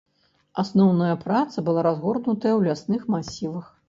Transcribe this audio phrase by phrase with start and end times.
[0.61, 3.69] Асноўная праца была разгорнутая ў лясных масівах.